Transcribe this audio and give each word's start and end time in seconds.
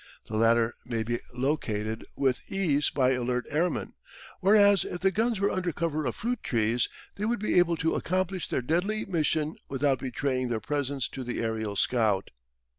The 0.27 0.35
latter 0.35 0.73
may 0.83 1.03
be 1.03 1.19
located 1.31 2.07
with 2.15 2.41
ease 2.51 2.89
by 2.89 3.11
alert 3.11 3.45
airmen, 3.51 3.93
whereas 4.39 4.83
if 4.83 5.01
the 5.01 5.11
guns 5.11 5.39
were 5.39 5.51
under 5.51 5.71
cover 5.71 6.07
of 6.07 6.15
fruit 6.15 6.41
trees 6.41 6.89
they 7.17 7.25
would 7.25 7.37
be 7.37 7.59
able 7.59 7.77
to 7.77 7.93
accomplish 7.93 8.47
their 8.47 8.63
deadly 8.63 9.05
mission 9.05 9.57
without 9.69 9.99
betraying 9.99 10.49
their 10.49 10.59
presence 10.59 11.07
to 11.09 11.23
the 11.23 11.39
aerial 11.41 11.75
scout. 11.75 12.31